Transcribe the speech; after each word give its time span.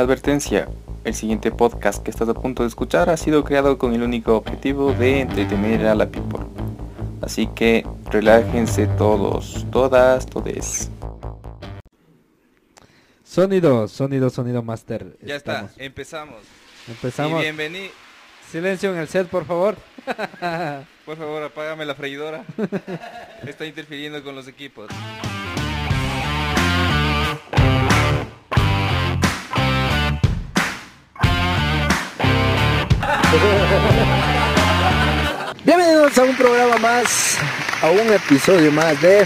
Advertencia, 0.00 0.66
el 1.04 1.14
siguiente 1.14 1.50
podcast 1.50 2.02
que 2.02 2.10
estás 2.10 2.26
a 2.30 2.32
punto 2.32 2.62
de 2.62 2.70
escuchar 2.70 3.10
ha 3.10 3.18
sido 3.18 3.44
creado 3.44 3.76
con 3.76 3.92
el 3.92 4.02
único 4.02 4.34
objetivo 4.34 4.94
de 4.94 5.20
entretener 5.20 5.86
a 5.86 5.94
la 5.94 6.06
people. 6.08 6.40
Así 7.20 7.46
que 7.48 7.86
relájense 8.06 8.86
todos, 8.86 9.66
todas, 9.70 10.24
todes. 10.24 10.90
Sonido, 13.22 13.88
sonido, 13.88 14.30
sonido 14.30 14.62
master. 14.62 15.18
Ya 15.20 15.36
Estamos. 15.36 15.72
está, 15.72 15.84
empezamos. 15.84 16.38
Empezamos. 16.88 17.38
Y 17.40 17.42
bienvenido. 17.42 17.92
Silencio 18.50 18.92
en 18.92 19.00
el 19.00 19.08
set, 19.08 19.28
por 19.28 19.44
favor. 19.44 19.76
Por 21.04 21.16
favor, 21.18 21.42
apágame 21.42 21.84
la 21.84 21.94
freidora. 21.94 22.44
Está 23.46 23.66
interfiriendo 23.66 24.24
con 24.24 24.34
los 24.34 24.48
equipos. 24.48 24.88
Bienvenidos 35.64 36.18
a 36.18 36.24
un 36.24 36.36
programa 36.36 36.76
más, 36.78 37.36
a 37.80 37.88
un 37.90 38.12
episodio 38.12 38.72
más 38.72 39.00
de 39.00 39.24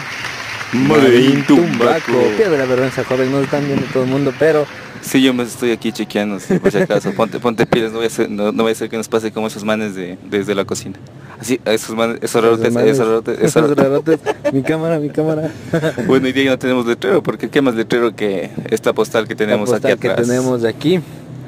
Medellín 0.73 1.43
Tumbaco. 1.47 2.13
Pierde 2.37 2.59
la 2.59 2.67
vergüenza, 2.67 3.03
joven, 3.05 3.33
no 3.33 3.41
están 3.41 3.65
viendo 3.67 3.87
todo 3.87 4.03
el 4.03 4.11
mundo, 4.11 4.31
pero 4.39 4.67
Sí, 5.01 5.23
yo 5.23 5.33
me 5.33 5.45
estoy 5.45 5.71
aquí 5.71 5.91
chequeando, 5.91 6.39
sí, 6.39 6.59
por 6.59 6.71
si 6.71 6.77
acaso. 6.79 7.13
Ponte, 7.13 7.41
ponte 7.41 7.65
pilas, 7.67 7.93
no 7.93 7.99
voy, 7.99 8.05
a 8.05 8.09
hacer, 8.09 8.31
no, 8.31 8.53
no 8.53 8.63
voy 8.63 8.71
a 8.71 8.73
hacer 8.73 8.91
que 8.91 8.99
nos 8.99 9.09
pase 9.09 9.33
como 9.33 9.47
esos 9.47 9.65
manes 9.65 9.95
de, 9.95 10.19
desde 10.29 10.55
la 10.55 10.67
cocina. 10.67 10.99
Así, 11.41 11.59
esos 11.65 11.97
manes, 11.97 12.19
esos 12.21 12.43
rarotes, 12.43 12.75
manes, 12.75 12.93
esos 12.93 13.07
rarotes, 13.07 13.39
esos 13.39 13.65
esos 13.65 13.77
rarotes, 13.77 14.21
mi 14.53 14.63
cámara, 14.63 14.99
mi 14.99 15.09
cámara. 15.09 15.51
Bueno, 16.07 16.27
hoy 16.27 16.33
día 16.33 16.45
ya 16.45 16.51
no 16.51 16.59
tenemos 16.59 16.85
letrero, 16.85 17.23
porque 17.23 17.49
qué 17.49 17.63
más 17.63 17.75
letrero 17.75 18.15
que 18.15 18.51
esta 18.71 18.93
postal 18.93 19.27
que 19.29 19.35
tenemos 19.35 19.71
La 19.71 19.77
aquí 19.77 19.87
postal 19.89 20.11
atrás. 20.11 20.27
que 20.27 20.31
tenemos 20.31 20.65
aquí. 20.65 21.01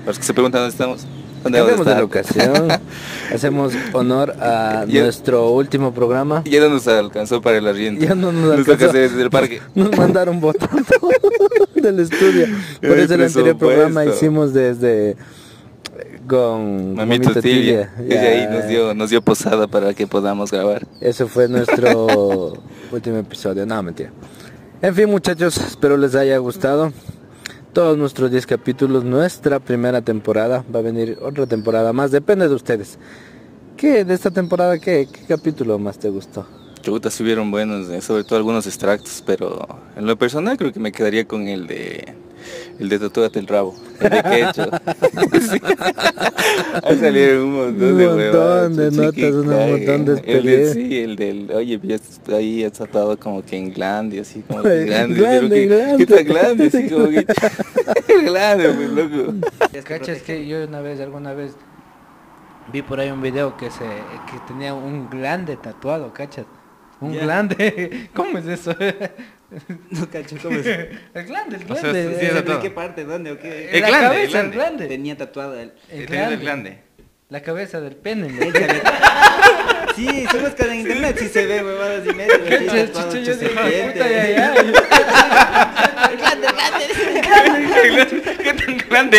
Los 0.07 0.18
que 0.18 0.24
se 0.24 0.32
preguntan 0.32 0.62
dónde 0.62 0.73
estamos. 0.73 1.07
¿Dónde 1.46 1.59
Cambiamos 1.59 1.86
de 1.86 2.00
locación. 2.00 2.68
Hacemos 3.34 3.73
honor 3.93 4.34
a 4.40 4.84
Ya- 4.88 5.02
nuestro 5.02 5.51
último 5.51 5.93
programa. 5.95 6.43
Ya 6.45 6.60
no 6.60 6.68
nos 6.71 6.87
alcanzó 6.88 7.40
para 7.40 7.59
el 7.59 7.66
arriendo. 7.66 8.04
Ya 8.04 8.15
no 8.15 8.32
nos 8.32 8.59
alcanzó. 8.59 8.93
desde 8.93 9.23
el 9.23 9.30
parque. 9.30 9.60
Nos 9.74 9.96
mandaron 9.96 10.40
votando 10.40 10.82
del 11.74 12.01
estudio. 12.01 12.46
Por 12.80 12.98
eso 12.98 13.15
el 13.15 13.23
anterior 13.23 13.56
programa 13.56 14.04
hicimos 14.04 14.52
desde 14.52 15.10
eh, 15.10 15.16
con 16.26 16.95
Mamito 16.95 17.29
Mamita 17.30 17.40
Tibia. 17.40 17.93
Ahí 17.99 18.46
nos 18.51 18.66
dio, 18.68 18.95
nos 18.95 19.10
dio 19.10 19.23
posada 19.23 19.66
para 19.66 19.95
que 19.95 20.06
podamos 20.06 20.51
grabar. 20.51 20.87
Ese 21.01 21.26
fue 21.26 21.49
nuestro 21.49 22.54
último 22.93 23.16
episodio. 23.18 23.65
No, 23.66 23.82
mentira. 23.82 24.10
En 24.82 24.95
fin, 24.95 25.09
muchachos, 25.09 25.56
espero 25.59 25.96
les 25.96 26.15
haya 26.15 26.37
gustado. 26.38 26.93
Todos 27.77 27.99
nuestros 27.99 28.30
10 28.30 28.46
capítulos, 28.46 29.05
nuestra 29.05 29.60
primera 29.60 30.01
temporada. 30.01 30.65
Va 30.74 30.79
a 30.79 30.82
venir 30.82 31.19
otra 31.21 31.46
temporada 31.46 31.93
más, 31.93 32.10
depende 32.10 32.49
de 32.49 32.55
ustedes. 32.55 32.99
¿Qué 33.77 34.02
de 34.02 34.15
esta 34.15 34.30
temporada, 34.30 34.79
qué, 34.79 35.07
capítulo 35.29 35.79
más 35.79 35.99
te 35.99 36.09
gustó? 36.09 36.46
Chuta, 36.80 37.10
sí 37.10 37.23
hubieron 37.23 37.51
buenos, 37.51 37.91
eh, 37.91 38.01
sobre 38.01 38.24
todo 38.24 38.38
algunos 38.38 38.66
extractos, 38.66 39.23
pero 39.27 39.68
en 39.95 40.07
lo 40.07 40.16
personal 40.16 40.57
creo 40.57 40.73
que 40.73 40.80
me 40.80 40.91
quedaría 40.91 41.29
con 41.29 41.49
el 41.49 41.66
de 41.66 42.15
el 42.79 42.89
de 42.89 42.99
Tatúate 42.99 43.39
el 43.39 43.47
rabo, 43.47 43.75
el 44.01 44.11
de 44.11 44.23
Quecho. 44.23 44.71
Sí. 45.47 45.61
Ahí 46.83 46.99
salieron 46.99 47.43
un 47.45 47.55
montón 47.55 47.89
Un 47.93 47.99
de 47.99 48.07
montón 48.07 48.19
huevadas, 48.19 48.77
de 48.77 48.91
chuchi, 48.91 49.23
notas, 49.23 49.35
un 49.35 49.47
montón 49.71 50.05
de 50.05 50.23
El 50.33 50.45
de, 50.45 50.73
sí, 50.73 50.99
el 51.01 51.17
del, 51.17 51.51
oye, 51.52 51.80
ya 51.83 51.95
está 51.97 52.37
ahí 52.37 52.65
has 52.65 52.73
tratado 52.73 53.19
como 53.19 53.45
que 53.45 53.57
en 53.57 53.73
glande, 53.73 54.21
así 54.21 54.43
como 54.43 54.63
que 54.63 54.80
en 54.83 54.87
glande. 54.87 55.15
Glande, 55.15 55.39
pero 55.41 55.49
que- 55.49 55.67
glande. 55.67 55.97
¿Qué 55.99 56.07
tal 56.15 56.24
glande? 56.24 56.67
Así 56.67 56.89
como 56.91 57.09
que, 57.09 57.27
glande, 58.24 58.69
pues 58.71 58.91
loco. 58.91 59.35
¿Cachas 59.85 60.23
que 60.23 60.47
yo 60.47 60.65
una 60.65 60.80
vez, 60.80 61.01
alguna 61.01 61.33
vez, 61.35 61.52
vi 62.73 62.83
por 62.83 63.01
ahí 63.01 63.11
un 63.11 63.23
video 63.23 63.57
que 63.57 63.71
se 63.71 63.85
que 63.85 64.39
tenía 64.49 64.75
un 64.75 65.09
glande 65.11 65.56
tatuado, 65.56 66.12
¿cachas? 66.12 66.47
Un 67.00 67.12
Ya. 67.12 67.23
glande. 67.23 68.09
¿Cómo 68.15 68.39
es 68.39 68.47
eso? 68.47 68.75
No 69.91 70.11
cacho, 70.11 70.37
¿cómo 70.43 70.57
es? 70.59 70.67
el 70.67 71.25
glande, 71.27 71.57
el 71.57 71.62
O 71.71 71.75
sea, 71.75 71.91
glande. 71.91 72.17
sí, 72.21 72.27
eh, 72.27 72.43
¿De 72.43 72.59
qué 72.61 72.71
parte? 72.71 73.05
¿Dónde 73.05 73.33
o 73.33 73.39
qué? 73.39 73.69
en 73.71 73.75
El 73.77 73.81
la 73.83 73.89
glande, 73.89 74.07
el 74.07 74.12
cabeza, 74.12 74.41
el 74.41 74.51
glande. 74.51 74.57
glande. 74.57 74.87
Tenía 74.89 75.17
tatuado 75.17 75.59
el... 75.59 75.73
El 75.91 76.07
glande. 76.07 76.34
el 76.34 76.41
glande. 76.41 76.79
La 77.29 77.43
cabeza 77.43 77.81
del 77.81 77.97
pene. 77.97 78.29
¿no? 78.29 78.47
Sí, 79.97 80.06
si 80.31 80.37
buscas 80.37 80.67
en 80.69 80.81
internet 80.81 81.17
sí 81.19 81.27
se 81.29 81.47
ve 81.47 81.65
huevadas 81.65 82.06
y 82.06 82.12
medio. 82.12 82.45
¿Qué 82.45 82.59
sí, 82.59 82.65
chucha, 82.67 82.87
tatuado, 82.87 83.12
chucha, 83.12 83.23
yo 83.23 83.35
dije, 83.37 83.55
serpiente. 83.55 83.93
puta, 83.93 84.11
ya, 84.11 84.29
ya. 84.29 84.55
El 86.11 86.19
glande, 86.19 86.47
el 86.47 86.53
glande. 86.53 88.23
¿Qué 88.43 88.53
tan 88.53 88.79
grande? 88.91 89.19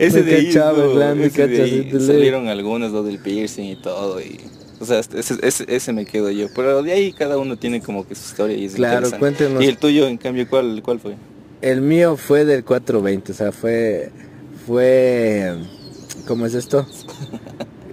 ese 0.00 0.22
de 0.24 0.34
ahí, 0.34 0.46
el 0.48 0.52
glande, 0.94 1.28
de 1.30 2.00
salieron 2.00 2.48
algunos 2.48 2.90
lo 2.90 3.04
del 3.04 3.18
piercing 3.20 3.64
y 3.70 3.76
todo 3.76 4.20
y 4.20 4.40
o 4.84 5.02
sea, 5.02 5.18
ese, 5.18 5.34
ese, 5.42 5.64
ese 5.68 5.92
me 5.92 6.04
quedo 6.06 6.30
yo, 6.30 6.46
pero 6.54 6.82
de 6.82 6.92
ahí 6.92 7.12
cada 7.12 7.38
uno 7.38 7.56
tiene 7.56 7.80
como 7.80 8.06
que 8.06 8.14
su 8.14 8.22
historia 8.28 8.56
y 8.56 8.66
es 8.66 8.74
Claro, 8.74 9.08
cuéntenos. 9.18 9.62
Y 9.62 9.66
el 9.66 9.76
tuyo, 9.78 10.06
en 10.06 10.16
cambio, 10.16 10.46
¿cuál, 10.48 10.82
cuál 10.84 11.00
fue? 11.00 11.16
El 11.60 11.80
mío 11.80 12.16
fue 12.16 12.44
del 12.44 12.62
420, 12.64 13.32
o 13.32 13.34
sea, 13.34 13.50
fue, 13.52 14.10
fue, 14.66 15.54
¿cómo 16.26 16.46
es 16.46 16.54
esto? 16.54 16.86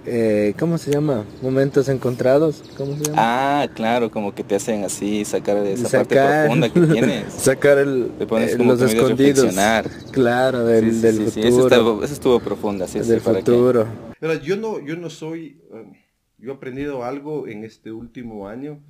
Eh, 0.04 0.54
¿Cómo 0.58 0.78
se 0.78 0.90
llama? 0.90 1.24
Momentos 1.42 1.88
encontrados, 1.88 2.60
¿cómo 2.76 2.96
se 2.96 3.04
llama? 3.04 3.14
Ah, 3.18 3.68
claro, 3.72 4.10
como 4.10 4.34
que 4.34 4.42
te 4.42 4.56
hacen 4.56 4.82
así, 4.84 5.24
sacar 5.24 5.62
de 5.62 5.74
esa 5.74 5.88
parte 5.98 6.16
profunda 6.20 6.68
que 6.72 6.80
tienes. 6.80 7.32
sacar 7.38 7.78
el, 7.78 8.10
Te 8.18 8.26
pones 8.26 8.52
eh, 8.54 8.56
como 8.58 8.72
los 8.72 8.82
escondidos, 8.82 9.44
reflexionar. 9.44 9.88
claro, 10.10 10.64
del, 10.66 10.90
Sí, 10.90 10.96
sí, 10.96 11.00
del 11.02 11.14
sí, 11.18 11.24
sí, 11.30 11.42
futuro, 11.42 11.46
Eso, 11.48 11.68
estuvo, 11.68 12.02
eso 12.04 12.14
estuvo 12.14 12.40
profunda, 12.40 12.88
sí, 12.88 12.98
sí, 13.00 13.08
del 13.10 13.20
para 13.20 13.38
que- 13.38 13.44
futuro. 13.44 13.86
Pero 14.18 14.34
yo 14.34 14.56
no, 14.56 14.80
yo 14.84 14.96
no 14.96 15.08
soy, 15.08 15.56
eh, 15.72 16.01
yo 16.42 16.50
he 16.50 16.54
aprendido 16.56 17.04
algo 17.04 17.46
en 17.46 17.62
este 17.62 17.92
último 17.92 18.48
año 18.48 18.82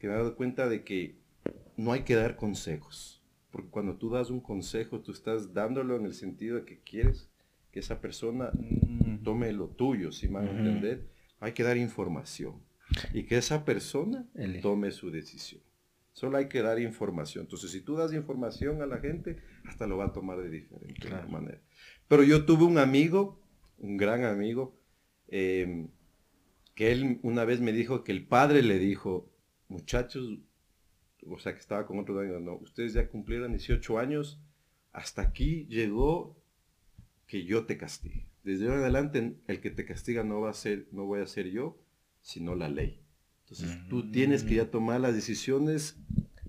que 0.00 0.08
me 0.08 0.14
he 0.14 0.16
dado 0.16 0.34
cuenta 0.34 0.68
de 0.68 0.82
que 0.82 1.14
no 1.76 1.92
hay 1.92 2.02
que 2.02 2.16
dar 2.16 2.34
consejos. 2.34 3.22
Porque 3.52 3.70
cuando 3.70 3.96
tú 3.96 4.10
das 4.10 4.28
un 4.28 4.40
consejo, 4.40 5.00
tú 5.00 5.12
estás 5.12 5.54
dándolo 5.54 5.96
en 5.96 6.04
el 6.04 6.14
sentido 6.14 6.56
de 6.56 6.64
que 6.64 6.80
quieres 6.80 7.30
que 7.70 7.78
esa 7.78 8.00
persona 8.00 8.50
tome 9.22 9.52
lo 9.52 9.68
tuyo, 9.68 10.10
si 10.10 10.26
me 10.26 10.40
van 10.40 10.48
a 10.48 10.50
entender. 10.50 11.06
Hay 11.38 11.52
que 11.52 11.62
dar 11.62 11.76
información. 11.76 12.60
Y 13.12 13.22
que 13.22 13.36
esa 13.36 13.64
persona 13.64 14.26
tome 14.60 14.90
su 14.90 15.12
decisión. 15.12 15.62
Solo 16.12 16.38
hay 16.38 16.48
que 16.48 16.60
dar 16.60 16.80
información. 16.80 17.44
Entonces, 17.44 17.70
si 17.70 17.82
tú 17.82 17.94
das 17.94 18.14
información 18.14 18.82
a 18.82 18.86
la 18.86 18.98
gente, 18.98 19.36
hasta 19.64 19.86
lo 19.86 19.96
va 19.96 20.06
a 20.06 20.12
tomar 20.12 20.38
de 20.38 20.50
diferente 20.50 21.08
manera. 21.30 21.60
Pero 22.08 22.24
yo 22.24 22.44
tuve 22.44 22.64
un 22.64 22.78
amigo, 22.78 23.40
un 23.78 23.96
gran 23.96 24.24
amigo, 24.24 24.74
eh, 25.28 25.86
que 26.76 26.92
él 26.92 27.18
una 27.22 27.44
vez 27.44 27.60
me 27.60 27.72
dijo 27.72 28.04
que 28.04 28.12
el 28.12 28.24
padre 28.24 28.62
le 28.62 28.78
dijo, 28.78 29.28
muchachos, 29.68 30.38
o 31.26 31.38
sea 31.38 31.54
que 31.54 31.58
estaba 31.58 31.86
con 31.86 31.98
otro 31.98 32.14
dueño, 32.14 32.38
no, 32.38 32.56
ustedes 32.58 32.92
ya 32.92 33.08
cumplieron 33.08 33.50
18 33.50 33.98
años, 33.98 34.38
hasta 34.92 35.22
aquí 35.22 35.66
llegó 35.68 36.36
que 37.26 37.44
yo 37.44 37.64
te 37.64 37.78
castigue. 37.78 38.26
Desde 38.44 38.66
ahora 38.66 38.76
en 38.76 38.82
adelante 38.82 39.36
el 39.48 39.60
que 39.60 39.70
te 39.70 39.84
castiga 39.86 40.22
no 40.22 40.42
va 40.42 40.50
a 40.50 40.54
ser, 40.54 40.86
no 40.92 41.06
voy 41.06 41.20
a 41.20 41.26
ser 41.26 41.50
yo, 41.50 41.78
sino 42.20 42.54
la 42.54 42.68
ley. 42.68 43.00
Entonces 43.44 43.78
tú 43.88 44.10
tienes 44.10 44.44
que 44.44 44.56
ya 44.56 44.70
tomar 44.70 45.00
las 45.00 45.14
decisiones. 45.14 45.96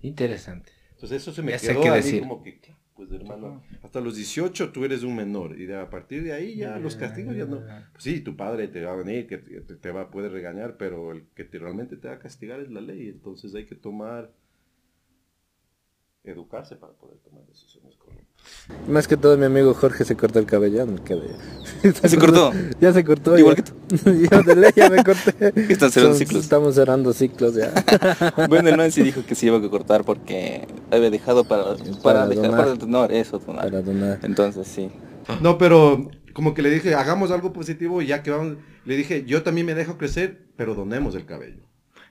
Interesante. 0.02 0.72
Entonces 0.90 1.22
eso 1.22 1.32
se 1.32 1.42
me 1.42 1.52
Ya 1.52 1.58
sé 1.58 1.68
quedó 1.68 1.80
a 1.82 1.90
mí 1.90 1.96
decir. 1.96 2.20
como 2.20 2.42
que, 2.42 2.60
pues 2.98 3.12
hermano, 3.12 3.62
hasta 3.82 4.00
los 4.00 4.16
18 4.16 4.72
tú 4.72 4.84
eres 4.84 5.04
un 5.04 5.14
menor 5.16 5.58
y 5.58 5.66
de, 5.66 5.76
a 5.76 5.88
partir 5.88 6.22
de 6.24 6.32
ahí 6.32 6.56
ya 6.56 6.78
los 6.80 6.96
castigos 6.96 7.36
ya 7.36 7.44
no. 7.46 7.58
Pues 7.92 8.04
sí, 8.04 8.20
tu 8.20 8.36
padre 8.36 8.66
te 8.68 8.84
va 8.84 8.92
a 8.92 8.96
venir, 8.96 9.26
que 9.28 9.38
te, 9.38 9.60
te- 9.76 9.90
va 9.92 10.02
a 10.02 10.10
poder 10.10 10.32
regañar, 10.32 10.76
pero 10.76 11.12
el 11.12 11.22
que 11.34 11.44
te, 11.44 11.58
realmente 11.60 11.96
te 11.96 12.08
va 12.08 12.14
a 12.14 12.18
castigar 12.18 12.58
es 12.60 12.70
la 12.70 12.80
ley. 12.80 13.08
Entonces 13.08 13.54
hay 13.54 13.66
que 13.66 13.76
tomar, 13.76 14.32
educarse 16.24 16.76
para 16.76 16.92
poder 16.92 17.18
tomar 17.18 17.44
decisiones 17.46 17.96
correctas. 17.96 18.26
Más 18.88 19.08
que 19.08 19.16
todo 19.16 19.36
mi 19.36 19.44
amigo 19.46 19.72
Jorge 19.74 20.04
se 20.04 20.16
cortó 20.16 20.38
el 20.38 20.46
cabello, 20.46 20.76
ya 20.78 20.86
me 20.86 21.00
quedé. 21.02 21.28
¿Se 22.08 22.18
cortó? 22.18 22.52
Ya 22.80 22.92
se 22.92 23.04
cortó. 23.04 23.36
Igual 23.38 23.56
ya. 23.56 23.62
que 23.64 24.28
Yo 24.30 24.42
de 24.42 24.56
ley 24.56 24.70
ya 24.76 24.90
me 24.90 25.02
corté. 25.02 25.52
Están 25.72 25.90
cerrando 25.90 26.14
Son- 26.16 26.26
ciclos. 26.26 26.42
Estamos 26.44 26.74
cerrando 26.74 27.12
ciclos 27.12 27.54
ya. 27.54 27.72
Bueno, 28.48 28.68
el 28.68 28.76
man 28.76 28.92
sí 28.92 29.02
dijo 29.02 29.24
que 29.24 29.34
se 29.34 29.46
iba 29.46 29.56
a 29.58 29.70
cortar 29.70 30.04
porque 30.04 30.66
había 30.90 31.10
dejado 31.10 31.44
para, 31.44 31.76
para, 31.76 32.02
Para 32.02 32.26
dejar, 32.26 32.44
donar. 32.44 32.60
para 32.60 32.74
donar, 32.74 33.12
eso, 33.12 33.38
donar. 33.38 33.64
Para 33.64 33.82
donar. 33.82 34.18
Entonces, 34.22 34.66
sí. 34.68 34.90
No, 35.40 35.58
pero 35.58 36.08
como 36.34 36.54
que 36.54 36.62
le 36.62 36.70
dije, 36.70 36.94
hagamos 36.94 37.30
algo 37.30 37.52
positivo 37.52 38.00
y 38.02 38.06
ya 38.06 38.22
que 38.22 38.30
vamos, 38.30 38.56
le 38.84 38.96
dije, 38.96 39.24
yo 39.24 39.42
también 39.42 39.66
me 39.66 39.74
dejo 39.74 39.98
crecer, 39.98 40.46
pero 40.56 40.74
donemos 40.74 41.14
el 41.14 41.26
cabello. 41.26 41.62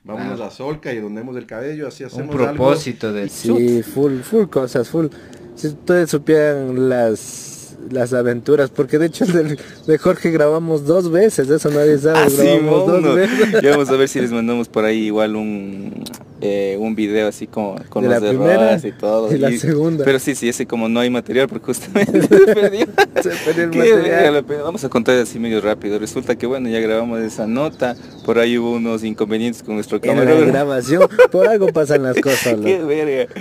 Vámonos 0.07 0.39
a 0.41 0.49
Solca 0.49 0.93
y 0.93 0.99
donemos 0.99 1.35
el 1.35 1.45
cabello, 1.45 1.87
así 1.87 2.03
Un 2.03 2.07
hacemos 2.07 2.35
algo. 2.35 2.45
propósito 2.55 3.11
del 3.13 3.29
Sí, 3.29 3.83
full, 3.83 4.19
full 4.21 4.45
cosas, 4.45 4.87
full. 4.89 5.07
Si 5.55 5.67
ustedes 5.67 6.09
supieran 6.09 6.89
las 6.89 7.53
las 7.91 8.11
aventuras, 8.11 8.69
porque 8.69 8.97
de 8.97 9.05
hecho 9.05 9.23
el 9.23 9.31
del- 9.33 9.59
de 9.85 9.97
Jorge 9.97 10.29
grabamos 10.31 10.85
dos 10.85 11.09
veces, 11.09 11.49
eso 11.49 11.69
nadie 11.69 11.97
sabe, 11.99 12.19
Ah, 12.19 12.29
sí, 12.29 12.35
grabamos 12.37 12.87
dos 12.87 13.01
mono. 13.01 13.13
veces. 13.15 13.61
Ya 13.61 13.69
vamos 13.71 13.89
a 13.89 13.95
ver 13.95 14.09
si 14.09 14.19
les 14.19 14.31
mandamos 14.31 14.67
por 14.67 14.83
ahí 14.83 15.05
igual 15.05 15.35
un, 15.37 16.03
eh, 16.41 16.75
un 16.79 16.95
video 16.95 17.27
así 17.29 17.47
como 17.47 17.75
con 17.89 18.03
De 18.03 18.09
los 18.09 18.21
la 18.21 18.29
primera 18.29 18.77
y 18.83 18.91
todo. 18.91 19.33
y 19.33 19.37
la 19.37 19.51
segunda. 19.51 20.03
Pero 20.03 20.19
sí, 20.19 20.35
sí, 20.35 20.49
ese 20.49 20.65
como 20.65 20.89
no 20.89 20.99
hay 20.99 21.09
material 21.09 21.47
porque 21.47 21.65
justamente 21.67 22.21
se 22.27 22.27
perdió. 22.27 22.87
Se 23.21 23.29
perdió 23.45 23.63
el 23.63 23.69
material. 23.77 24.45
Vamos 24.63 24.83
a 24.83 24.89
contar 24.89 25.17
así 25.19 25.39
medio 25.39 25.61
rápido. 25.61 25.97
Resulta 25.97 26.35
que 26.35 26.45
bueno, 26.47 26.67
ya 26.67 26.79
grabamos 26.79 27.19
esa 27.21 27.47
nota. 27.47 27.95
Por 28.27 28.39
ahí 28.39 28.57
hubo 28.57 28.73
unos 28.73 29.05
inconvenientes 29.05 29.63
con 29.63 29.75
nuestro 29.75 29.99
En 30.01 30.07
la 30.07 30.13
camarógrafo. 30.15 30.51
grabación, 30.51 31.07
por 31.31 31.47
algo 31.47 31.67
pasan 31.69 32.03
las 32.03 32.19
cosas. 32.19 32.57
Qué 32.63 32.83
verga. 32.83 33.33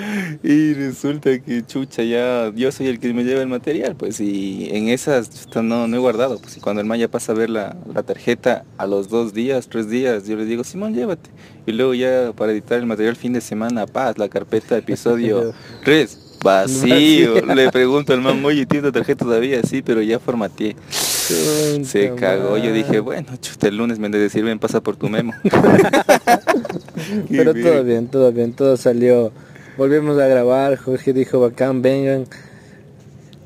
Y 0.44 0.74
resulta 0.74 1.36
que 1.40 1.66
chucha 1.66 2.04
ya, 2.04 2.52
yo 2.54 2.70
soy 2.70 2.86
el 2.86 3.00
que 3.00 3.12
me 3.12 3.24
lleva 3.24 3.42
el 3.42 3.48
material, 3.48 3.96
pues 3.96 4.20
y 4.20 4.68
en 4.70 4.88
esas 4.88 5.28
chuta, 5.28 5.60
no, 5.60 5.88
no 5.88 5.96
he 5.96 5.98
guardado, 5.98 6.38
pues 6.38 6.56
y 6.56 6.60
cuando 6.60 6.80
el 6.82 6.86
man 6.86 7.00
ya 7.00 7.08
pasa 7.08 7.32
a 7.32 7.34
ver 7.34 7.50
la, 7.50 7.76
la 7.92 8.04
tarjeta 8.04 8.64
a 8.78 8.86
los 8.86 9.08
dos 9.08 9.34
días, 9.34 9.66
tres 9.68 9.90
días, 9.90 10.28
yo 10.28 10.36
le 10.36 10.44
digo, 10.44 10.62
Simón, 10.62 10.94
llévate. 10.94 11.30
Y 11.66 11.72
luego 11.72 11.92
ya 11.94 12.32
para 12.36 12.52
editar 12.52 12.78
el 12.78 12.86
material 12.86 13.16
fin 13.16 13.32
de 13.32 13.40
semana, 13.40 13.86
paz, 13.88 14.16
la 14.18 14.28
carpeta 14.28 14.78
episodio 14.78 15.52
3, 15.84 16.38
vacío. 16.44 17.44
Le 17.54 17.72
pregunto 17.72 18.12
al 18.12 18.20
man, 18.20 18.44
oye, 18.44 18.66
¿tienes 18.66 18.84
la 18.84 18.92
tarjeta 18.92 19.24
todavía? 19.24 19.60
Sí, 19.64 19.82
pero 19.82 20.00
ya 20.00 20.20
formateé. 20.20 20.76
Se 21.26 22.14
cagó, 22.14 22.56
yo 22.56 22.72
dije, 22.72 23.00
bueno, 23.00 23.36
chuta, 23.40 23.68
el 23.68 23.76
lunes 23.76 23.98
me 23.98 24.06
han 24.06 24.12
de 24.12 24.18
decir, 24.18 24.44
ven, 24.44 24.58
pasa 24.58 24.80
por 24.80 24.96
tu 24.96 25.08
memo. 25.08 25.32
Pero 27.30 27.54
todo 27.54 27.84
bien, 27.84 28.08
todo 28.08 28.32
bien, 28.32 28.52
todo 28.52 28.76
salió. 28.76 29.32
Volvimos 29.76 30.18
a 30.18 30.26
grabar, 30.26 30.76
Jorge 30.76 31.12
dijo, 31.12 31.40
bacán, 31.40 31.82
vengan. 31.82 32.26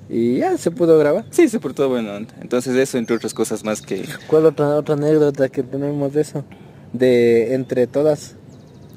Y 0.08 0.38
ya 0.38 0.58
se 0.58 0.70
pudo 0.70 0.98
grabar. 0.98 1.24
Sí, 1.30 1.48
se 1.48 1.60
portó 1.60 1.88
bueno. 1.88 2.26
Entonces 2.40 2.76
eso, 2.76 2.98
entre 2.98 3.16
otras 3.16 3.32
cosas 3.32 3.64
más 3.64 3.80
que 3.80 4.04
¿Cuál 4.26 4.46
otra, 4.46 4.74
otra 4.74 4.94
anécdota 4.94 5.48
que 5.48 5.62
tenemos 5.62 6.12
de 6.12 6.20
eso? 6.22 6.44
De 6.92 7.54
entre 7.54 7.86
todas. 7.86 8.34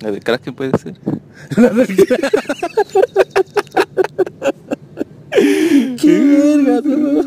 la 0.02 0.12
de 0.12 0.20
Kraken 0.20 0.56
puede 0.56 0.78
ser. 0.78 0.96
¡Qué 6.04 6.20
verga! 6.20 6.82
no! 6.84 7.24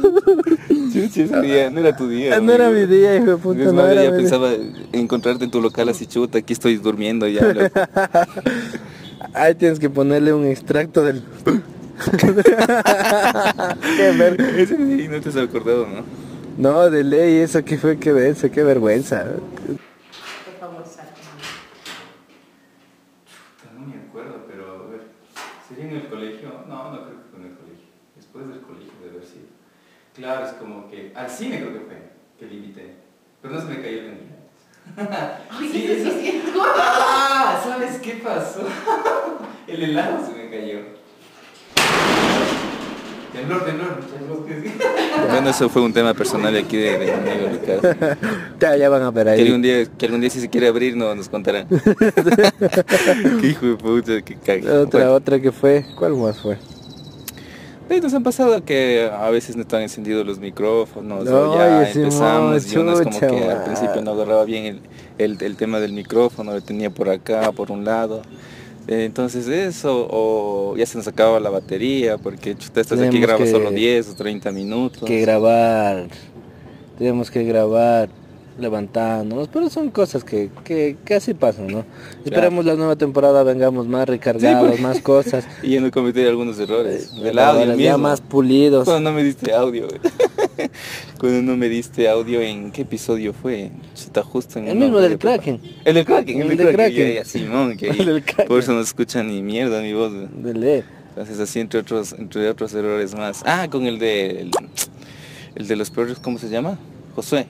Chuchi, 0.93 1.23
ese 1.23 1.41
día 1.41 1.71
no 1.71 1.81
era 1.81 1.97
tu 1.97 2.09
día. 2.09 2.37
Ah, 2.37 2.41
No 2.41 2.53
era 2.53 2.71
mi 2.71 2.87
día, 2.87 3.17
hijo 3.17 3.27
de 3.33 3.37
puta, 3.39 3.63
Es 3.63 3.73
no 3.73 3.87
era 3.87 4.05
ya 4.05 4.11
mi 4.11 4.19
pensaba 4.19 4.53
encontrarte 4.93 5.45
en 5.45 5.51
tu 5.51 5.61
local 5.61 5.89
así 5.89 6.07
chuta, 6.07 6.39
aquí 6.39 6.53
estoy 6.53 6.77
durmiendo 6.77 7.27
ya. 7.27 7.43
loco. 7.53 7.81
Ahí 9.35 9.55
tienes 9.55 9.79
que 9.79 9.89
ponerle 9.91 10.33
un 10.33 10.45
extracto 10.47 11.03
del... 11.03 11.23
¡Qué 13.97 14.13
verga! 14.19 14.49
Ese 14.57 14.77
día 14.77 15.09
no 15.09 15.21
te 15.21 15.29
has 15.31 15.37
acordado, 15.37 15.87
¿no? 15.87 16.05
No, 16.59 16.91
de 16.91 17.03
ley, 17.05 17.37
eso 17.39 17.65
que 17.65 17.77
fue, 17.79 17.99
qué 17.99 18.13
vergüenza, 18.13 18.49
qué 18.51 18.63
vergüenza. 18.63 19.25
Por 19.25 20.55
favor, 20.59 20.85
salte. 20.87 21.13
No 23.79 23.87
me 23.87 23.97
acuerdo, 24.09 24.45
pero 24.49 24.85
a 24.87 24.91
ver, 24.91 25.03
¿sería 25.69 25.91
en 25.91 25.97
el 25.97 26.09
colegio? 26.09 26.49
No, 26.69 26.93
no 26.93 27.05
creo 27.05 27.17
que 27.17 27.25
fue 27.31 27.41
en 27.41 27.47
el 27.51 27.57
colegio. 27.57 27.87
Después 28.17 28.49
del 28.49 28.61
Claro, 30.15 30.47
es 30.47 30.53
como 30.55 30.89
que 30.91 31.13
al 31.15 31.29
cine 31.31 31.59
creo 31.61 31.73
que 31.75 31.81
fue, 31.81 31.97
que 32.39 32.47
le 32.47 32.55
invité. 32.55 32.95
Pero 33.43 33.55
no 33.55 33.61
se 33.61 33.67
me 33.69 33.83
cayó 33.83 33.99
el. 34.01 34.19
Ay, 35.51 35.69
Sí. 35.71 36.43
¡Ah! 36.59 37.61
¿Sabes 37.63 37.99
qué 37.99 38.13
pasó? 38.25 38.61
El 39.67 39.83
helado 39.83 40.25
se 40.25 40.33
me 40.33 40.49
cayó. 40.49 40.79
Temblor, 43.33 43.65
temblor, 43.67 44.01
temblor. 44.17 44.47
Bueno, 45.29 45.51
eso 45.51 45.69
fue 45.69 45.83
un 45.83 45.93
tema 45.93 46.15
personal 46.15 46.53
de 46.55 46.61
aquí 46.61 46.77
de, 46.79 46.99
de 46.99 47.05
mi 47.05 47.11
amigo 47.11 47.49
Lucas. 47.53 47.97
Ya, 48.61 48.77
ya 48.77 48.89
van 48.89 49.03
a 49.03 49.11
ver 49.11 49.27
Que 49.27 49.33
ahí. 49.33 49.43
algún 49.47 49.61
día, 49.61 49.85
que 49.99 50.07
algún 50.07 50.21
día 50.23 50.31
si 50.31 50.41
se 50.41 50.49
quiere 50.49 50.69
abrir 50.69 50.97
no 50.97 51.15
nos 51.15 51.29
contará. 51.29 51.67
qué 51.69 53.47
hijo 53.47 53.67
de 53.67 53.77
puta, 53.77 54.23
qué 54.23 54.37
caga. 54.37 54.81
Otra, 54.81 55.01
Bueno, 55.01 55.15
otra 55.15 55.41
que 55.41 55.53
fue, 55.53 55.85
¿cuál 55.99 56.15
más 56.15 56.41
fue? 56.41 56.57
Ahí 57.91 58.01
nos 58.01 58.15
han 58.15 58.23
pasado 58.23 58.65
que 58.65 59.11
a 59.13 59.31
veces 59.31 59.57
no 59.57 59.63
están 59.63 59.83
encendidos 59.83 60.27
los 60.27 60.39
micrófonos 60.39 61.29
o 61.29 61.51
Oye, 61.53 61.59
ya 61.59 61.91
empezamos 61.91 62.73
y 62.73 62.77
uno 62.77 62.93
es 62.93 63.01
como 63.03 63.21
que 63.21 63.45
al 63.45 63.65
principio 63.65 64.03
no 64.03 64.13
agarraba 64.13 64.45
bien 64.45 64.65
el, 64.65 64.81
el, 65.19 65.43
el 65.43 65.57
tema 65.57 65.81
del 65.81 65.93
micrófono, 65.93 66.53
lo 66.53 66.61
tenía 66.61 66.91
por 66.91 67.09
acá, 67.09 67.53
por 67.53 67.71
un 67.71 67.85
lado. 67.85 68.23
Eh, 68.89 69.05
Entonces 69.05 69.49
eso, 69.49 70.07
o 70.11 70.77
ya 70.77 70.87
se 70.87 70.97
nos 70.99 71.09
acababa 71.09 71.41
la 71.41 71.51
batería, 71.51 72.19
porque 72.19 72.57
chuta, 72.57 72.81
estás 72.81 73.01
aquí 73.01 73.21
grabas 73.21 73.51
solo 73.51 73.71
10 73.71 74.11
o 74.11 74.15
30 74.15 74.53
minutos. 74.53 75.03
Que 75.05 75.21
grabar, 75.21 76.07
tenemos 76.99 77.31
que 77.31 77.43
grabar 77.45 78.09
levantándonos, 78.59 79.49
pero 79.49 79.69
son 79.71 79.91
cosas 79.91 80.25
que, 80.25 80.51
que, 80.65 80.97
que 81.05 81.15
así 81.15 81.35
pasan, 81.35 81.67
¿no? 81.69 81.85
Esperemos 82.25 82.65
la 82.65 82.75
nueva 82.75 82.97
temporada 82.97 83.43
vengamos 83.43 83.87
más 83.87 84.09
recargados, 84.09 84.69
porque- 84.69 84.83
más 84.83 85.01
cosas. 85.01 85.47
Y 85.63 85.71
ya 85.73 85.81
no 85.81 85.91
cometí 85.91 86.23
algunos 86.25 86.59
errores. 86.59 87.15
Del 87.15 87.33
grabar 87.35 87.63
audio 87.63 87.77
ya 87.77 87.93
mismo. 87.93 87.99
más 87.99 88.21
pulidos. 88.21 88.85
Cuando 88.85 89.11
no 89.11 89.17
me 89.17 89.23
diste 89.25 89.53
audio. 89.55 89.89
Cuando 91.19 91.43
no 91.43 91.57
me 91.57 91.69
diste 91.69 92.09
audio, 92.09 92.41
¿en 92.41 92.71
qué 92.73 92.83
episodio 92.83 93.33
fue? 93.33 93.71
Está 93.95 94.23
justo 94.23 94.59
en 94.59 94.69
El 94.69 94.77
mismo 94.79 94.99
de- 94.99 95.09
del 95.11 95.19
Kraken. 95.19 95.61
El 95.85 95.95
del 95.95 96.05
Kraken, 96.05 96.37
el, 96.43 96.51
El 96.51 96.57
del 96.57 96.67
del 96.67 96.77
Kraken. 96.77 97.25
Simón, 97.25 97.77
que 97.77 97.89
El 97.91 98.07
del 98.07 98.25
por 98.47 98.59
eso 98.61 98.73
no 98.73 98.81
escucha 98.81 99.23
ni 99.23 99.43
mierda 99.43 99.81
mi 99.83 99.93
voz. 99.93 100.13
güey. 100.13 100.29
De 100.43 100.55
leer. 100.55 100.85
Entonces 101.11 101.41
así 101.41 101.61
entre 101.61 101.81
otros, 101.81 102.13
entre 102.13 102.49
otros 102.51 102.75
errores 102.75 103.15
más. 103.15 103.43
Ah, 103.47 103.69
con 103.71 103.87
el 103.87 103.99
de 103.99 104.43
el, 104.43 104.51
el 105.55 105.67
de 105.67 105.77
los 105.77 105.91
peores, 105.91 106.19
¿cómo 106.19 106.39
se 106.39 106.49
llama? 106.51 106.79
Josué. 107.15 107.47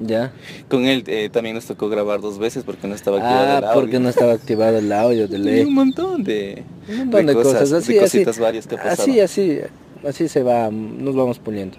Ya. 0.00 0.32
Con 0.68 0.84
él 0.86 1.04
eh, 1.06 1.28
también 1.30 1.54
nos 1.54 1.66
tocó 1.66 1.88
grabar 1.88 2.20
dos 2.20 2.38
veces 2.38 2.64
porque 2.64 2.86
no 2.88 2.94
estaba 2.94 3.18
activado 3.18 3.44
el 3.58 3.64
Ah, 3.64 3.68
audio. 3.70 3.80
porque 3.80 3.98
no 3.98 4.08
estaba 4.08 4.32
activado 4.32 4.78
el 4.78 4.92
audio 4.92 5.28
de 5.28 5.38
Y 5.38 5.42
ley. 5.42 5.64
un 5.64 5.74
montón 5.74 6.24
de, 6.24 6.62
Un 6.88 6.96
montón 6.98 7.26
de, 7.26 7.34
cosas, 7.34 7.72
así, 7.72 7.94
de 7.94 8.00
así, 8.04 8.24
varias 8.40 8.66
que 8.66 8.76
pasado. 8.76 9.02
así, 9.02 9.20
así, 9.20 9.58
así 10.06 10.28
se 10.28 10.42
va, 10.42 10.70
nos 10.70 11.14
vamos 11.14 11.38
puliendo. 11.38 11.76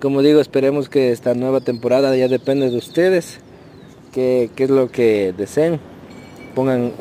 Como 0.00 0.22
digo, 0.22 0.40
esperemos 0.40 0.88
que 0.88 1.12
esta 1.12 1.34
nueva 1.34 1.60
temporada 1.60 2.14
ya 2.16 2.28
depende 2.28 2.70
de 2.70 2.76
ustedes, 2.76 3.38
qué, 4.12 4.50
qué 4.54 4.64
es 4.64 4.70
lo 4.70 4.90
que 4.90 5.34
deseen, 5.36 5.80
pongan 6.54 6.92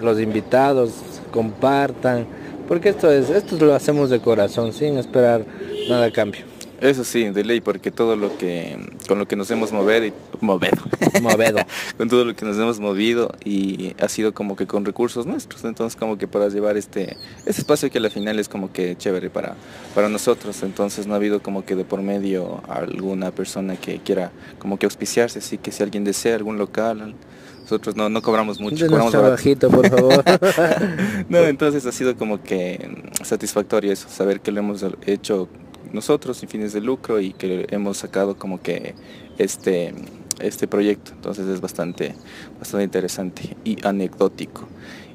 los 0.00 0.18
invitados, 0.20 0.92
compartan, 1.30 2.26
porque 2.66 2.88
esto 2.88 3.10
es, 3.12 3.30
esto 3.30 3.56
lo 3.64 3.74
hacemos 3.74 4.10
de 4.10 4.20
corazón, 4.20 4.72
sin 4.72 4.96
esperar 4.98 5.44
nada 5.88 6.06
a 6.06 6.10
cambio. 6.10 6.42
Eso 6.80 7.02
sí, 7.02 7.28
de 7.30 7.44
ley, 7.44 7.60
porque 7.60 7.90
todo 7.90 8.14
lo 8.14 8.38
que, 8.38 8.78
con 9.08 9.18
lo 9.18 9.26
que 9.26 9.34
nos 9.34 9.50
hemos 9.50 9.72
movido, 9.72 10.06
y, 10.06 10.12
movido, 10.40 10.76
Movedo. 11.20 11.58
con 11.96 12.08
todo 12.08 12.24
lo 12.24 12.36
que 12.36 12.44
nos 12.44 12.56
hemos 12.56 12.78
movido 12.78 13.32
y 13.44 13.96
ha 14.00 14.08
sido 14.08 14.32
como 14.32 14.54
que 14.54 14.66
con 14.66 14.84
recursos 14.84 15.26
nuestros, 15.26 15.64
entonces 15.64 15.98
como 15.98 16.18
que 16.18 16.28
para 16.28 16.48
llevar 16.48 16.76
este, 16.76 17.16
este 17.46 17.62
espacio 17.62 17.90
que 17.90 17.98
al 17.98 18.10
final 18.10 18.38
es 18.38 18.48
como 18.48 18.72
que 18.72 18.96
chévere 18.96 19.28
para, 19.28 19.56
para 19.94 20.08
nosotros, 20.08 20.62
entonces 20.62 21.08
no 21.08 21.14
ha 21.14 21.16
habido 21.16 21.42
como 21.42 21.64
que 21.64 21.74
de 21.74 21.84
por 21.84 22.00
medio 22.00 22.62
alguna 22.68 23.32
persona 23.32 23.76
que 23.76 23.98
quiera 23.98 24.30
como 24.60 24.78
que 24.78 24.86
auspiciarse, 24.86 25.40
así 25.40 25.58
que 25.58 25.72
si 25.72 25.82
alguien 25.82 26.04
desea 26.04 26.36
algún 26.36 26.58
local, 26.58 27.14
nosotros 27.62 27.96
no, 27.96 28.08
no 28.08 28.22
cobramos 28.22 28.60
mucho, 28.60 28.86
cobramos 28.86 29.10
trabajito, 29.10 29.68
por 29.68 29.88
favor. 29.88 30.24
No, 31.28 31.40
entonces 31.40 31.84
ha 31.84 31.92
sido 31.92 32.16
como 32.16 32.42
que 32.42 33.10
satisfactorio 33.22 33.92
eso, 33.92 34.08
saber 34.08 34.40
que 34.40 34.52
lo 34.52 34.60
hemos 34.60 34.84
hecho 35.04 35.48
nosotros 35.92 36.36
sin 36.38 36.48
fines 36.48 36.72
de 36.72 36.80
lucro 36.80 37.20
y 37.20 37.32
que 37.32 37.66
hemos 37.70 37.98
sacado 37.98 38.36
como 38.36 38.60
que 38.60 38.94
este 39.38 39.94
este 40.40 40.68
proyecto. 40.68 41.12
Entonces 41.12 41.46
es 41.48 41.60
bastante 41.60 42.14
bastante 42.58 42.84
interesante 42.84 43.56
y 43.64 43.76
anecdótico. 43.86 44.68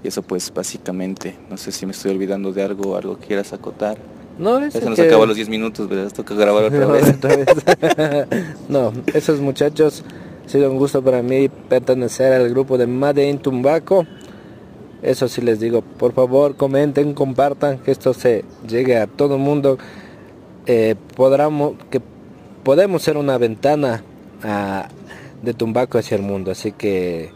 Y 0.04 0.08
eso 0.10 0.22
pues 0.22 0.54
básicamente, 0.54 1.36
no 1.50 1.58
sé 1.58 1.72
si 1.72 1.86
me 1.86 1.94
estoy 1.94 2.12
olvidando 2.12 2.52
de 2.52 2.64
algo, 2.64 2.98
algo 2.98 3.18
que 3.20 3.28
quieras 3.28 3.54
acotar. 3.54 3.98
No, 4.38 4.60
eso 4.60 4.90
nos 4.90 4.98
que- 5.00 5.08
acabó 5.08 5.26
los 5.26 5.36
10 5.36 5.48
minutos, 5.48 5.88
¿verdad? 5.88 6.12
Toca 6.12 6.34
grabar 6.36 6.64
otra 6.66 6.88
vez. 6.88 7.10
Otra 7.16 7.36
vez. 7.38 8.28
no, 8.70 8.92
esos 9.14 9.40
muchachos, 9.40 10.04
ha 10.46 10.50
sido 10.50 10.72
un 10.72 10.78
gusto 10.78 11.02
para 11.04 11.22
mí 11.22 11.50
pertenecer 11.70 12.34
al 12.34 12.50
grupo 12.50 12.78
de 12.78 12.88
Made 12.88 13.30
in 13.30 13.38
Tumbaco. 13.38 14.06
Eso 15.04 15.28
sí 15.28 15.42
les 15.42 15.60
digo, 15.60 15.82
por 15.82 16.14
favor 16.14 16.56
comenten, 16.56 17.14
compartan, 17.14 17.78
que 17.78 17.92
esto 17.92 18.14
se 18.14 18.44
llegue 18.68 18.98
a 18.98 19.06
todo 19.08 19.36
el 19.36 19.42
mundo. 19.42 19.78
Eh, 20.66 20.96
podamos, 21.16 21.76
que 21.90 22.02
podemos 22.64 23.02
ser 23.02 23.18
una 23.18 23.38
ventana 23.38 24.04
ah, 24.44 24.88
de 25.42 25.54
Tumbaco 25.54 25.98
hacia 25.98 26.16
el 26.16 26.24
mundo, 26.24 26.52
así 26.52 26.72
que 26.72 27.32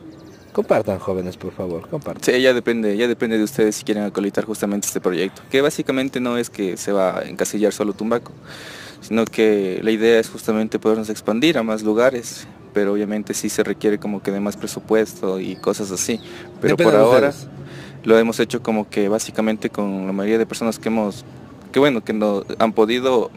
compartan 0.54 1.00
jóvenes, 1.00 1.38
por 1.38 1.54
favor, 1.54 1.88
compartan. 1.90 2.24
Sí, 2.24 2.42
ya 2.42 2.54
depende, 2.54 2.96
ya 2.98 3.08
depende 3.08 3.38
de 3.38 3.44
ustedes 3.44 3.76
si 3.76 3.84
quieren 3.84 4.04
acolitar 4.04 4.46
justamente 4.46 4.88
este 4.88 5.02
proyecto, 5.02 5.42
que 5.52 5.62
básicamente 5.62 6.20
no 6.20 6.38
es 6.38 6.50
que 6.50 6.78
se 6.78 6.92
va 6.92 7.20
a 7.20 7.22
encasillar 7.24 7.74
solo 7.74 7.94
Tumbaco, 7.94 8.32
sino 9.02 9.26
que 9.26 9.80
la 9.84 9.92
idea 9.92 10.20
es 10.20 10.30
justamente 10.30 10.80
podernos 10.80 11.10
expandir 11.10 11.58
a 11.58 11.64
más 11.64 11.84
lugares, 11.84 12.48
pero 12.74 12.94
obviamente 12.94 13.34
sí 13.34 13.50
se 13.50 13.64
requiere 13.64 14.00
como 14.00 14.24
que 14.24 14.32
de 14.32 14.40
más 14.40 14.58
presupuesto 14.58 15.40
y 15.40 15.56
cosas 15.58 15.92
así, 15.92 16.20
pero 16.62 16.76
Depende 16.76 16.94
por 16.94 17.02
ahora 17.02 17.34
lo 18.08 18.18
hemos 18.18 18.40
hecho 18.40 18.64
como 18.64 18.90
que 18.90 19.10
básicamente 19.10 19.70
con 19.70 20.08
la 20.08 20.14
mayoría 20.14 20.38
de 20.38 20.46
personas 20.46 20.80
que 20.80 20.88
hemos, 20.88 21.26
que 21.78 21.80
bueno, 21.80 22.04
que 22.04 22.12
no 22.12 22.44
han 22.58 22.74
podido 22.74 23.30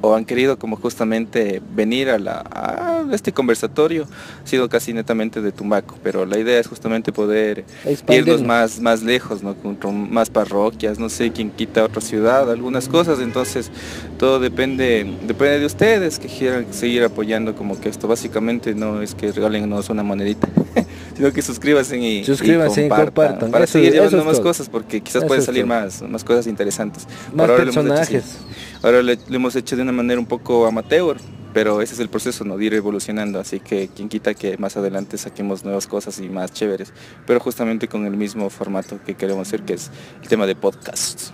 o 0.00 0.14
han 0.14 0.24
querido 0.24 0.60
como 0.60 0.76
justamente 0.76 1.60
venir 1.74 2.08
a 2.08 2.20
la, 2.20 2.44
a 2.48 3.04
este 3.12 3.32
conversatorio 3.32 4.06
ha 4.42 4.46
sido 4.46 4.68
casi 4.68 4.92
netamente 4.92 5.42
de 5.42 5.50
Tumbaco, 5.50 5.96
pero 6.04 6.24
la 6.24 6.38
idea 6.38 6.60
es 6.60 6.68
justamente 6.68 7.12
poder 7.12 7.64
Expandirnos. 7.84 8.34
irnos 8.34 8.46
más, 8.46 8.80
más 8.80 9.02
lejos, 9.02 9.42
¿no? 9.42 9.56
Con, 9.56 10.12
más 10.12 10.30
parroquias, 10.30 11.00
no 11.00 11.08
sé 11.08 11.32
quién 11.32 11.50
quita 11.50 11.84
otra 11.84 12.00
ciudad, 12.00 12.48
algunas 12.48 12.88
cosas, 12.88 13.18
entonces 13.18 13.72
todo 14.16 14.38
depende, 14.38 15.18
depende 15.26 15.58
de 15.58 15.66
ustedes 15.66 16.20
que 16.20 16.28
quieran 16.28 16.66
seguir 16.70 17.02
apoyando 17.02 17.56
como 17.56 17.80
que 17.80 17.88
esto 17.88 18.06
básicamente 18.06 18.72
no 18.74 19.02
es 19.02 19.16
que 19.16 19.32
regalennos 19.32 19.90
una 19.90 20.04
monedita, 20.04 20.48
sino 21.20 21.32
que 21.34 21.42
suscríbanse 21.42 21.98
y, 21.98 22.24
Suscríbanse 22.24 22.86
y 22.86 22.88
compartan. 22.88 23.50
para 23.50 23.64
Eso- 23.64 23.74
seguir 23.74 23.92
llevando 23.92 24.24
más 24.24 24.36
todo. 24.36 24.42
cosas 24.44 24.68
porque 24.70 25.02
quizás 25.02 25.16
Eso 25.16 25.26
pueden 25.26 25.44
salir 25.44 25.64
todo. 25.64 25.68
más, 25.68 26.00
más 26.02 26.24
cosas 26.24 26.46
interesantes. 26.46 27.06
Más 27.34 27.48
ahora 27.48 27.62
lo 27.64 27.70
hecho 27.70 27.82
personajes. 27.82 28.38
Ahora 28.82 29.02
le- 29.02 29.18
lo 29.28 29.36
hemos 29.36 29.54
hecho 29.54 29.76
de 29.76 29.82
una 29.82 29.92
manera 29.92 30.18
un 30.18 30.24
poco 30.26 30.66
amateur, 30.66 31.18
pero 31.52 31.82
ese 31.82 31.92
es 31.94 32.00
el 32.00 32.08
proceso, 32.08 32.44
¿no? 32.44 32.56
De 32.56 32.64
ir 32.64 32.72
evolucionando, 32.74 33.38
así 33.38 33.60
que 33.60 33.88
quien 33.94 34.08
quita 34.08 34.32
que 34.32 34.56
más 34.56 34.76
adelante 34.78 35.18
saquemos 35.18 35.62
nuevas 35.64 35.86
cosas 35.86 36.18
y 36.20 36.28
más 36.30 36.52
chéveres, 36.54 36.92
pero 37.26 37.38
justamente 37.40 37.86
con 37.88 38.06
el 38.06 38.16
mismo 38.16 38.48
formato 38.48 38.98
que 39.04 39.14
queremos 39.14 39.46
hacer, 39.48 39.62
que 39.62 39.74
es 39.74 39.90
el 40.22 40.28
tema 40.28 40.46
de 40.46 40.54
podcast. 40.56 41.30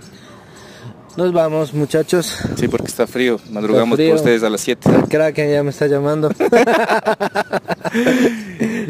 Nos 1.16 1.32
vamos, 1.32 1.72
muchachos. 1.72 2.36
Sí, 2.56 2.68
porque 2.68 2.88
está 2.88 3.06
frío, 3.06 3.40
madrugamos 3.50 3.96
frío. 3.96 4.10
por 4.10 4.16
ustedes 4.18 4.42
a 4.42 4.50
las 4.50 4.60
7 4.60 4.90
El 4.94 5.04
Kraken 5.08 5.50
ya 5.50 5.62
me 5.62 5.70
está 5.70 5.86
llamando. 5.86 6.30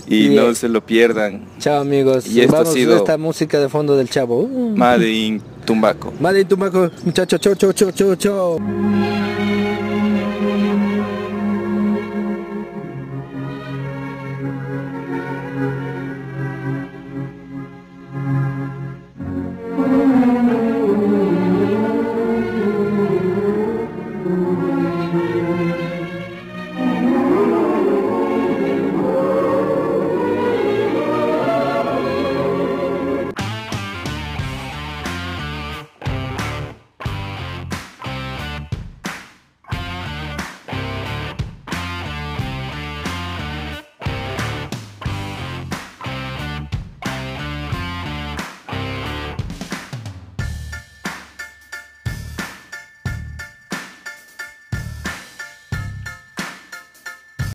y 0.07 0.29
Bien. 0.29 0.37
no 0.37 0.55
se 0.55 0.69
lo 0.69 0.85
pierdan. 0.85 1.45
Chao, 1.59 1.81
amigos. 1.81 2.27
Y 2.27 2.41
esto 2.41 2.57
ha 2.57 2.59
Vamos 2.61 2.75
sido- 2.75 2.97
esta 2.97 3.17
música 3.19 3.59
de 3.61 3.69
fondo 3.69 3.97
del 3.97 4.09
chavo. 4.09 4.41
Uh. 4.43 4.77
Made 4.77 5.11
in 5.11 5.43
Tumbaco. 5.65 6.13
Madre 6.21 6.45
Tumaco, 6.45 6.91
muchachos. 7.05 7.41
Chau, 7.41 7.55
chau, 7.55 7.73
chau, 7.73 7.91
chau, 7.93 8.15
chau. 8.17 9.26